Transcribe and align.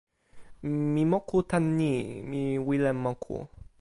mi 0.93 1.03
moku 1.11 1.37
tan 1.49 1.65
ni: 1.77 1.91
mi 2.29 2.41
wile 2.67 2.91
moku. 3.03 3.35